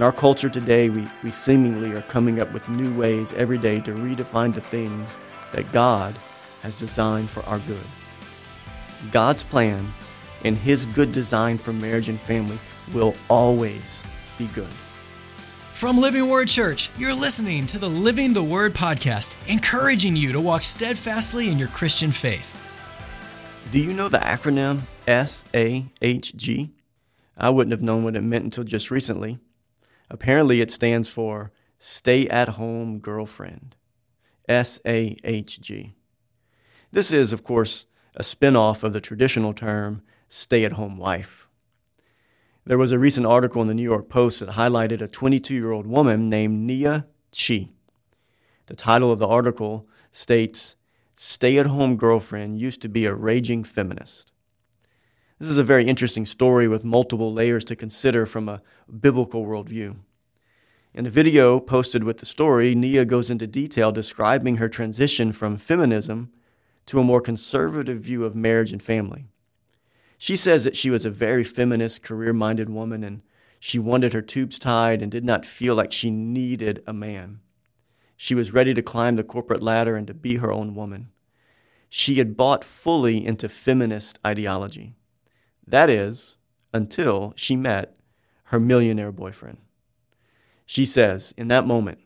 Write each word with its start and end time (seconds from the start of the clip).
In 0.00 0.04
our 0.04 0.12
culture 0.12 0.48
today, 0.48 0.88
we, 0.88 1.06
we 1.22 1.30
seemingly 1.30 1.92
are 1.92 2.00
coming 2.00 2.40
up 2.40 2.50
with 2.54 2.66
new 2.70 2.98
ways 2.98 3.34
every 3.34 3.58
day 3.58 3.80
to 3.80 3.92
redefine 3.92 4.54
the 4.54 4.62
things 4.62 5.18
that 5.52 5.70
God 5.72 6.14
has 6.62 6.78
designed 6.78 7.28
for 7.28 7.42
our 7.42 7.58
good. 7.58 7.84
God's 9.12 9.44
plan 9.44 9.92
and 10.42 10.56
His 10.56 10.86
good 10.86 11.12
design 11.12 11.58
for 11.58 11.74
marriage 11.74 12.08
and 12.08 12.18
family 12.18 12.58
will 12.94 13.14
always 13.28 14.02
be 14.38 14.46
good. 14.46 14.72
From 15.74 15.98
Living 15.98 16.30
Word 16.30 16.48
Church, 16.48 16.88
you're 16.96 17.12
listening 17.12 17.66
to 17.66 17.78
the 17.78 17.90
Living 17.90 18.32
the 18.32 18.42
Word 18.42 18.72
podcast, 18.72 19.36
encouraging 19.52 20.16
you 20.16 20.32
to 20.32 20.40
walk 20.40 20.62
steadfastly 20.62 21.50
in 21.50 21.58
your 21.58 21.68
Christian 21.68 22.10
faith. 22.10 22.56
Do 23.70 23.78
you 23.78 23.92
know 23.92 24.08
the 24.08 24.16
acronym 24.16 24.80
SAHG? 25.06 26.70
I 27.36 27.50
wouldn't 27.50 27.72
have 27.72 27.82
known 27.82 28.02
what 28.02 28.16
it 28.16 28.22
meant 28.22 28.44
until 28.44 28.64
just 28.64 28.90
recently. 28.90 29.38
Apparently, 30.10 30.60
it 30.60 30.70
stands 30.70 31.08
for 31.08 31.52
Stay 31.78 32.28
at 32.28 32.50
Home 32.50 32.98
Girlfriend. 32.98 33.76
SAHG. 34.48 35.92
This 36.90 37.12
is, 37.12 37.32
of 37.32 37.44
course, 37.44 37.86
a 38.16 38.24
spin-off 38.24 38.82
of 38.82 38.92
the 38.92 39.00
traditional 39.00 39.54
term 39.54 40.02
stay 40.28 40.64
at 40.64 40.72
home 40.72 40.96
wife. 40.96 41.48
There 42.66 42.78
was 42.78 42.90
a 42.90 42.98
recent 42.98 43.26
article 43.26 43.62
in 43.62 43.68
the 43.68 43.74
New 43.74 43.84
York 43.84 44.08
Post 44.08 44.40
that 44.40 44.50
highlighted 44.50 45.00
a 45.00 45.08
22 45.08 45.54
year 45.54 45.70
old 45.70 45.86
woman 45.86 46.28
named 46.28 46.66
Nia 46.66 47.06
Chi. 47.36 47.70
The 48.66 48.76
title 48.76 49.12
of 49.12 49.18
the 49.18 49.28
article 49.28 49.88
states 50.12 50.76
Stay 51.16 51.58
at 51.58 51.66
home 51.66 51.96
girlfriend 51.96 52.58
used 52.58 52.80
to 52.82 52.88
be 52.88 53.06
a 53.06 53.14
raging 53.14 53.62
feminist. 53.62 54.32
This 55.40 55.48
is 55.48 55.56
a 55.56 55.64
very 55.64 55.86
interesting 55.86 56.26
story 56.26 56.68
with 56.68 56.84
multiple 56.84 57.32
layers 57.32 57.64
to 57.64 57.74
consider 57.74 58.26
from 58.26 58.46
a 58.46 58.60
biblical 59.00 59.46
worldview. 59.46 59.96
In 60.92 61.06
a 61.06 61.10
video 61.10 61.60
posted 61.60 62.04
with 62.04 62.18
the 62.18 62.26
story, 62.26 62.74
Nia 62.74 63.06
goes 63.06 63.30
into 63.30 63.46
detail 63.46 63.90
describing 63.90 64.56
her 64.56 64.68
transition 64.68 65.32
from 65.32 65.56
feminism 65.56 66.30
to 66.84 67.00
a 67.00 67.04
more 67.04 67.22
conservative 67.22 68.02
view 68.02 68.22
of 68.26 68.36
marriage 68.36 68.70
and 68.70 68.82
family. 68.82 69.28
She 70.18 70.36
says 70.36 70.64
that 70.64 70.76
she 70.76 70.90
was 70.90 71.06
a 71.06 71.10
very 71.10 71.42
feminist, 71.42 72.02
career 72.02 72.34
minded 72.34 72.68
woman 72.68 73.02
and 73.02 73.22
she 73.58 73.78
wanted 73.78 74.12
her 74.12 74.20
tubes 74.20 74.58
tied 74.58 75.00
and 75.00 75.10
did 75.10 75.24
not 75.24 75.46
feel 75.46 75.74
like 75.74 75.90
she 75.90 76.10
needed 76.10 76.82
a 76.86 76.92
man. 76.92 77.40
She 78.14 78.34
was 78.34 78.52
ready 78.52 78.74
to 78.74 78.82
climb 78.82 79.16
the 79.16 79.24
corporate 79.24 79.62
ladder 79.62 79.96
and 79.96 80.06
to 80.06 80.12
be 80.12 80.36
her 80.36 80.52
own 80.52 80.74
woman. 80.74 81.12
She 81.88 82.16
had 82.16 82.36
bought 82.36 82.62
fully 82.62 83.24
into 83.24 83.48
feminist 83.48 84.18
ideology. 84.26 84.96
That 85.66 85.90
is, 85.90 86.36
until 86.72 87.32
she 87.36 87.56
met 87.56 87.96
her 88.44 88.60
millionaire 88.60 89.12
boyfriend. 89.12 89.58
She 90.66 90.84
says, 90.86 91.34
In 91.36 91.48
that 91.48 91.66
moment, 91.66 91.98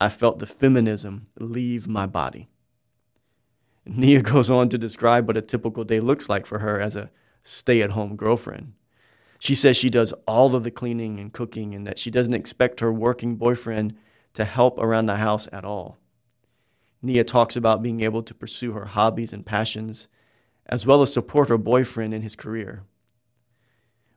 I 0.00 0.08
felt 0.08 0.38
the 0.38 0.46
feminism 0.46 1.24
leave 1.38 1.86
my 1.86 2.06
body. 2.06 2.48
Nia 3.84 4.22
goes 4.22 4.50
on 4.50 4.68
to 4.70 4.78
describe 4.78 5.26
what 5.26 5.36
a 5.36 5.42
typical 5.42 5.84
day 5.84 6.00
looks 6.00 6.28
like 6.28 6.46
for 6.46 6.60
her 6.60 6.80
as 6.80 6.96
a 6.96 7.10
stay 7.42 7.82
at 7.82 7.90
home 7.90 8.16
girlfriend. 8.16 8.74
She 9.38 9.54
says 9.54 9.76
she 9.76 9.90
does 9.90 10.12
all 10.26 10.54
of 10.54 10.62
the 10.64 10.70
cleaning 10.70 11.18
and 11.18 11.32
cooking 11.32 11.74
and 11.74 11.86
that 11.86 11.98
she 11.98 12.10
doesn't 12.10 12.34
expect 12.34 12.80
her 12.80 12.92
working 12.92 13.36
boyfriend 13.36 13.96
to 14.34 14.44
help 14.44 14.78
around 14.78 15.06
the 15.06 15.16
house 15.16 15.48
at 15.52 15.64
all. 15.64 15.96
Nia 17.02 17.24
talks 17.24 17.56
about 17.56 17.82
being 17.82 18.00
able 18.00 18.22
to 18.22 18.34
pursue 18.34 18.72
her 18.72 18.84
hobbies 18.84 19.32
and 19.32 19.46
passions, 19.46 20.08
as 20.70 20.86
well 20.86 21.02
as 21.02 21.12
support 21.12 21.48
her 21.48 21.58
boyfriend 21.58 22.14
in 22.14 22.22
his 22.22 22.36
career. 22.36 22.84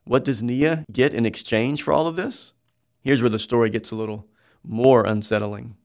What 0.05 0.23
does 0.23 0.43
Nia 0.43 0.85
get 0.91 1.13
in 1.13 1.25
exchange 1.25 1.81
for 1.81 1.91
all 1.91 2.07
of 2.07 2.15
this? 2.15 2.53
Here's 3.01 3.21
where 3.21 3.29
the 3.29 3.39
story 3.39 3.69
gets 3.69 3.91
a 3.91 3.95
little 3.95 4.27
more 4.63 5.03
unsettling. 5.05 5.75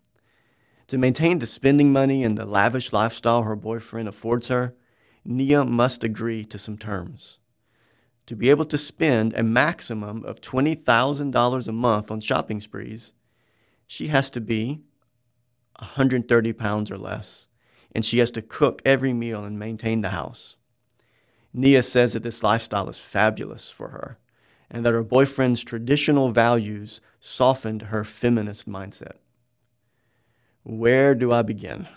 To 0.88 0.98
maintain 0.98 1.38
the 1.38 1.46
spending 1.46 1.92
money 1.92 2.22
and 2.22 2.36
the 2.36 2.44
lavish 2.44 2.92
lifestyle 2.92 3.42
her 3.42 3.56
boyfriend 3.56 4.08
affords 4.08 4.48
her, 4.48 4.74
Nia 5.24 5.64
must 5.64 6.04
agree 6.04 6.44
to 6.44 6.58
some 6.58 6.76
terms. 6.76 7.38
To 8.26 8.36
be 8.36 8.50
able 8.50 8.66
to 8.66 8.76
spend 8.76 9.32
a 9.34 9.42
maximum 9.42 10.22
of 10.24 10.42
$20,000 10.42 11.68
a 11.68 11.72
month 11.72 12.10
on 12.10 12.20
shopping 12.20 12.60
sprees, 12.60 13.14
she 13.86 14.08
has 14.08 14.28
to 14.30 14.40
be 14.40 14.82
130 15.78 16.52
pounds 16.52 16.90
or 16.90 16.98
less, 16.98 17.48
and 17.90 18.04
she 18.04 18.18
has 18.18 18.30
to 18.32 18.42
cook 18.42 18.82
every 18.84 19.14
meal 19.14 19.44
and 19.44 19.58
maintain 19.58 20.02
the 20.02 20.10
house. 20.10 20.57
Nia 21.52 21.82
says 21.82 22.12
that 22.12 22.22
this 22.22 22.42
lifestyle 22.42 22.88
is 22.88 22.98
fabulous 22.98 23.70
for 23.70 23.88
her, 23.88 24.18
and 24.70 24.84
that 24.84 24.92
her 24.92 25.02
boyfriend's 25.02 25.64
traditional 25.64 26.30
values 26.30 27.00
softened 27.20 27.82
her 27.82 28.04
feminist 28.04 28.68
mindset. 28.68 29.16
Where 30.62 31.14
do 31.14 31.32
I 31.32 31.42
begin? 31.42 31.88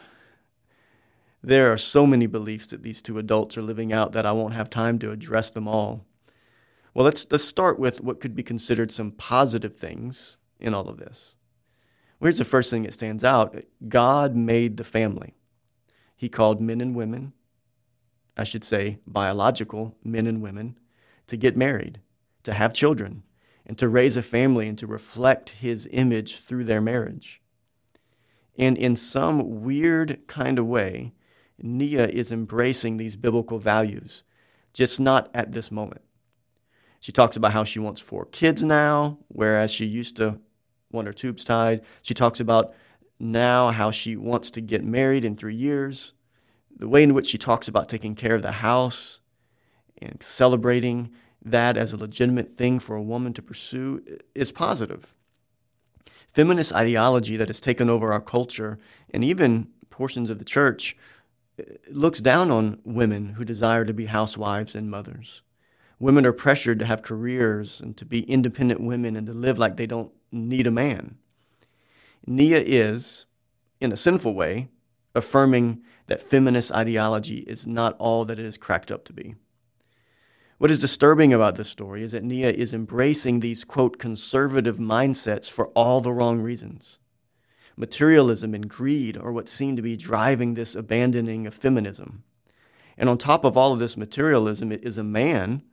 There 1.43 1.71
are 1.71 1.77
so 1.77 2.05
many 2.05 2.27
beliefs 2.27 2.67
that 2.67 2.83
these 2.83 3.01
two 3.01 3.17
adults 3.17 3.57
are 3.57 3.63
living 3.63 3.91
out 3.91 4.11
that 4.11 4.25
I 4.25 4.31
won't 4.31 4.53
have 4.53 4.69
time 4.69 4.99
to 4.99 5.11
address 5.11 5.49
them 5.49 5.67
all. 5.67 6.05
Well, 6.93 7.05
let's, 7.05 7.25
let's 7.31 7.43
start 7.43 7.79
with 7.79 8.01
what 8.01 8.19
could 8.19 8.35
be 8.35 8.43
considered 8.43 8.91
some 8.91 9.11
positive 9.11 9.75
things 9.75 10.37
in 10.59 10.73
all 10.73 10.87
of 10.87 10.97
this. 10.97 11.37
Well, 12.19 12.27
here's 12.27 12.37
the 12.37 12.45
first 12.45 12.69
thing 12.69 12.83
that 12.83 12.93
stands 12.93 13.23
out 13.23 13.63
God 13.87 14.35
made 14.35 14.77
the 14.77 14.83
family. 14.83 15.33
He 16.15 16.29
called 16.29 16.61
men 16.61 16.79
and 16.79 16.95
women, 16.95 17.33
I 18.37 18.43
should 18.43 18.63
say 18.63 18.99
biological 19.05 19.95
men 20.03 20.27
and 20.27 20.41
women, 20.41 20.77
to 21.27 21.37
get 21.37 21.55
married, 21.57 21.99
to 22.43 22.53
have 22.53 22.73
children, 22.73 23.23
and 23.65 23.77
to 23.77 23.87
raise 23.87 24.17
a 24.17 24.21
family 24.21 24.67
and 24.67 24.77
to 24.77 24.87
reflect 24.87 25.49
His 25.49 25.87
image 25.91 26.39
through 26.39 26.63
their 26.65 26.81
marriage. 26.81 27.41
And 28.57 28.77
in 28.77 28.95
some 28.95 29.61
weird 29.63 30.19
kind 30.27 30.59
of 30.59 30.65
way, 30.65 31.13
Nia 31.57 32.07
is 32.07 32.31
embracing 32.31 32.97
these 32.97 33.15
biblical 33.15 33.59
values, 33.59 34.23
just 34.73 34.99
not 34.99 35.29
at 35.33 35.51
this 35.51 35.71
moment. 35.71 36.01
She 36.99 37.11
talks 37.11 37.35
about 37.35 37.53
how 37.53 37.63
she 37.63 37.79
wants 37.79 38.01
four 38.01 38.25
kids 38.25 38.63
now, 38.63 39.19
whereas 39.27 39.71
she 39.71 39.85
used 39.85 40.15
to 40.17 40.39
want 40.91 41.07
her 41.07 41.13
tubes 41.13 41.43
tied. 41.43 41.81
She 42.01 42.13
talks 42.13 42.39
about 42.39 42.73
now 43.19 43.69
how 43.69 43.91
she 43.91 44.15
wants 44.15 44.51
to 44.51 44.61
get 44.61 44.83
married 44.83 45.25
in 45.25 45.35
three 45.35 45.55
years. 45.55 46.13
The 46.81 46.87
way 46.87 47.03
in 47.03 47.13
which 47.13 47.27
she 47.27 47.37
talks 47.37 47.67
about 47.67 47.87
taking 47.87 48.15
care 48.15 48.33
of 48.33 48.41
the 48.41 48.53
house 48.53 49.21
and 50.01 50.17
celebrating 50.21 51.11
that 51.39 51.77
as 51.77 51.93
a 51.93 51.97
legitimate 51.97 52.53
thing 52.53 52.79
for 52.79 52.95
a 52.95 53.03
woman 53.03 53.33
to 53.33 53.41
pursue 53.43 54.03
is 54.33 54.51
positive. 54.51 55.13
Feminist 56.33 56.73
ideology 56.73 57.37
that 57.37 57.49
has 57.49 57.59
taken 57.59 57.87
over 57.87 58.11
our 58.11 58.19
culture 58.19 58.79
and 59.13 59.23
even 59.23 59.67
portions 59.91 60.31
of 60.31 60.39
the 60.39 60.43
church 60.43 60.97
looks 61.87 62.19
down 62.19 62.49
on 62.49 62.79
women 62.83 63.33
who 63.33 63.45
desire 63.45 63.85
to 63.85 63.93
be 63.93 64.07
housewives 64.07 64.73
and 64.73 64.89
mothers. 64.89 65.43
Women 65.99 66.25
are 66.25 66.33
pressured 66.33 66.79
to 66.79 66.87
have 66.87 67.03
careers 67.03 67.79
and 67.79 67.95
to 67.97 68.05
be 68.05 68.23
independent 68.23 68.81
women 68.81 69.15
and 69.15 69.27
to 69.27 69.33
live 69.33 69.59
like 69.59 69.77
they 69.77 69.85
don't 69.85 70.11
need 70.31 70.65
a 70.65 70.71
man. 70.71 71.19
Nia 72.25 72.59
is, 72.59 73.27
in 73.79 73.91
a 73.91 73.97
sinful 73.97 74.33
way, 74.33 74.69
affirming 75.13 75.81
that 76.07 76.21
feminist 76.21 76.71
ideology 76.71 77.39
is 77.39 77.67
not 77.67 77.95
all 77.97 78.25
that 78.25 78.39
it 78.39 78.45
is 78.45 78.57
cracked 78.57 78.91
up 78.91 79.05
to 79.05 79.13
be. 79.13 79.35
What 80.57 80.69
is 80.71 80.79
disturbing 80.79 81.33
about 81.33 81.55
this 81.55 81.69
story 81.69 82.03
is 82.03 82.11
that 82.11 82.23
Nia 82.23 82.51
is 82.51 82.73
embracing 82.73 83.39
these, 83.39 83.63
quote, 83.63 83.97
conservative 83.97 84.77
mindsets 84.77 85.49
for 85.49 85.67
all 85.69 86.01
the 86.01 86.13
wrong 86.13 86.39
reasons. 86.39 86.99
Materialism 87.75 88.53
and 88.53 88.69
greed 88.69 89.17
are 89.17 89.31
what 89.31 89.49
seem 89.49 89.75
to 89.75 89.81
be 89.81 89.97
driving 89.97 90.53
this 90.53 90.75
abandoning 90.75 91.47
of 91.47 91.55
feminism. 91.55 92.23
And 92.97 93.09
on 93.09 93.17
top 93.17 93.43
of 93.43 93.57
all 93.57 93.73
of 93.73 93.79
this 93.79 93.97
materialism 93.97 94.71
is 94.71 94.99
a 94.99 95.03
man 95.03 95.63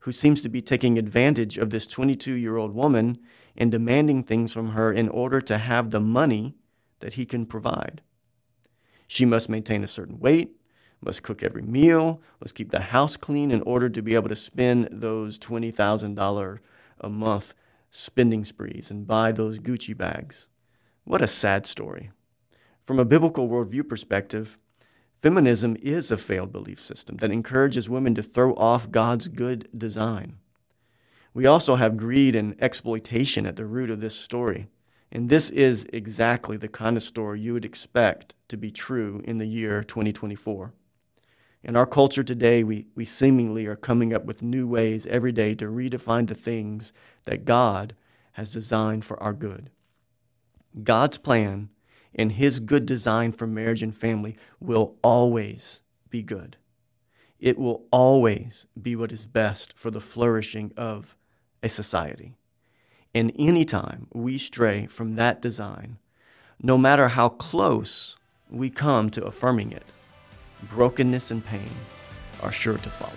who 0.00 0.12
seems 0.12 0.40
to 0.40 0.48
be 0.48 0.62
taking 0.62 0.96
advantage 0.96 1.58
of 1.58 1.68
this 1.68 1.86
22 1.86 2.32
year 2.32 2.56
old 2.56 2.74
woman 2.74 3.18
and 3.54 3.70
demanding 3.70 4.22
things 4.22 4.52
from 4.52 4.70
her 4.70 4.90
in 4.90 5.10
order 5.10 5.42
to 5.42 5.58
have 5.58 5.90
the 5.90 6.00
money 6.00 6.54
that 7.00 7.14
he 7.14 7.26
can 7.26 7.44
provide. 7.44 8.00
She 9.08 9.24
must 9.24 9.48
maintain 9.48 9.82
a 9.82 9.88
certain 9.88 10.20
weight, 10.20 10.54
must 11.00 11.22
cook 11.22 11.42
every 11.42 11.62
meal, 11.62 12.20
must 12.40 12.54
keep 12.54 12.70
the 12.70 12.80
house 12.80 13.16
clean 13.16 13.50
in 13.50 13.62
order 13.62 13.88
to 13.88 14.02
be 14.02 14.14
able 14.14 14.28
to 14.28 14.36
spend 14.36 14.88
those 14.92 15.38
$20,000 15.38 16.58
a 17.00 17.08
month 17.08 17.54
spending 17.90 18.44
sprees 18.44 18.90
and 18.90 19.06
buy 19.06 19.32
those 19.32 19.58
Gucci 19.58 19.96
bags. 19.96 20.50
What 21.04 21.22
a 21.22 21.26
sad 21.26 21.66
story. 21.66 22.10
From 22.82 22.98
a 22.98 23.04
biblical 23.04 23.48
worldview 23.48 23.88
perspective, 23.88 24.58
feminism 25.14 25.76
is 25.82 26.10
a 26.10 26.18
failed 26.18 26.52
belief 26.52 26.80
system 26.80 27.16
that 27.16 27.30
encourages 27.30 27.88
women 27.88 28.14
to 28.14 28.22
throw 28.22 28.52
off 28.54 28.90
God's 28.90 29.28
good 29.28 29.68
design. 29.76 30.36
We 31.32 31.46
also 31.46 31.76
have 31.76 31.96
greed 31.96 32.36
and 32.36 32.56
exploitation 32.60 33.46
at 33.46 33.56
the 33.56 33.64
root 33.64 33.90
of 33.90 34.00
this 34.00 34.14
story. 34.14 34.66
And 35.10 35.28
this 35.28 35.50
is 35.50 35.86
exactly 35.92 36.56
the 36.56 36.68
kind 36.68 36.96
of 36.96 37.02
story 37.02 37.40
you 37.40 37.54
would 37.54 37.64
expect 37.64 38.34
to 38.48 38.56
be 38.56 38.70
true 38.70 39.22
in 39.24 39.38
the 39.38 39.46
year 39.46 39.82
2024. 39.82 40.72
In 41.62 41.76
our 41.76 41.86
culture 41.86 42.22
today, 42.22 42.62
we, 42.62 42.86
we 42.94 43.04
seemingly 43.04 43.66
are 43.66 43.76
coming 43.76 44.12
up 44.12 44.24
with 44.24 44.42
new 44.42 44.66
ways 44.66 45.06
every 45.06 45.32
day 45.32 45.54
to 45.56 45.66
redefine 45.66 46.28
the 46.28 46.34
things 46.34 46.92
that 47.24 47.44
God 47.44 47.94
has 48.32 48.52
designed 48.52 49.04
for 49.04 49.20
our 49.22 49.32
good. 49.32 49.70
God's 50.82 51.18
plan 51.18 51.70
and 52.14 52.32
His 52.32 52.60
good 52.60 52.86
design 52.86 53.32
for 53.32 53.46
marriage 53.46 53.82
and 53.82 53.96
family 53.96 54.36
will 54.60 54.96
always 55.02 55.82
be 56.10 56.22
good. 56.22 56.56
It 57.40 57.58
will 57.58 57.86
always 57.90 58.66
be 58.80 58.94
what 58.94 59.12
is 59.12 59.26
best 59.26 59.72
for 59.76 59.90
the 59.90 60.00
flourishing 60.00 60.72
of 60.76 61.16
a 61.62 61.68
society. 61.68 62.36
And 63.14 63.32
anytime 63.38 64.06
we 64.12 64.38
stray 64.38 64.86
from 64.86 65.16
that 65.16 65.40
design, 65.40 65.98
no 66.62 66.76
matter 66.76 67.08
how 67.08 67.28
close 67.28 68.16
we 68.50 68.70
come 68.70 69.10
to 69.10 69.24
affirming 69.24 69.72
it, 69.72 69.84
brokenness 70.62 71.30
and 71.30 71.44
pain 71.44 71.70
are 72.42 72.52
sure 72.52 72.78
to 72.78 72.90
follow. 72.90 73.12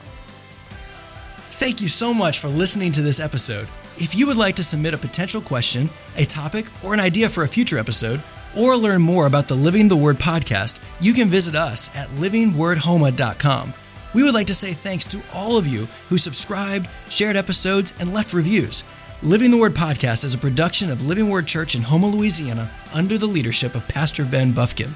Thank 1.51 1.81
you 1.81 1.89
so 1.89 2.13
much 2.13 2.39
for 2.39 2.47
listening 2.47 2.91
to 2.93 3.01
this 3.01 3.19
episode. 3.19 3.67
If 3.97 4.15
you 4.15 4.25
would 4.27 4.38
like 4.38 4.55
to 4.55 4.63
submit 4.63 4.93
a 4.93 4.97
potential 4.97 5.41
question, 5.41 5.89
a 6.17 6.25
topic, 6.25 6.67
or 6.83 6.93
an 6.93 6.99
idea 6.99 7.29
for 7.29 7.43
a 7.43 7.47
future 7.47 7.77
episode, 7.77 8.21
or 8.57 8.75
learn 8.75 9.01
more 9.01 9.27
about 9.27 9.47
the 9.47 9.55
Living 9.55 9.88
the 9.88 9.95
Word 9.95 10.17
podcast, 10.17 10.79
you 10.99 11.13
can 11.13 11.27
visit 11.27 11.55
us 11.55 11.95
at 11.95 12.07
livingwordhoma.com. 12.09 13.73
We 14.13 14.23
would 14.23 14.33
like 14.33 14.47
to 14.47 14.55
say 14.55 14.73
thanks 14.73 15.05
to 15.07 15.21
all 15.33 15.57
of 15.57 15.67
you 15.67 15.88
who 16.09 16.17
subscribed, 16.17 16.89
shared 17.09 17.38
episodes, 17.38 17.93
and 17.99 18.13
left 18.13 18.33
reviews. 18.33 18.83
Living 19.23 19.51
the 19.51 19.57
Word 19.57 19.75
podcast 19.75 20.25
is 20.25 20.33
a 20.33 20.38
production 20.39 20.89
of 20.89 21.06
Living 21.06 21.29
Word 21.29 21.45
Church 21.45 21.75
in 21.75 21.83
Houma, 21.83 22.07
Louisiana, 22.07 22.71
under 22.91 23.19
the 23.19 23.27
leadership 23.27 23.75
of 23.75 23.88
Pastor 23.88 24.25
Ben 24.25 24.51
Buffkin. 24.51 24.95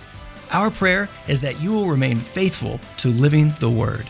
Our 0.51 0.71
prayer 0.71 1.07
is 1.27 1.41
that 1.41 1.61
you 1.61 1.71
will 1.71 1.87
remain 1.87 2.17
faithful 2.17 2.79
to 2.97 3.09
living 3.09 3.53
the 3.59 3.69
Word. 3.69 4.09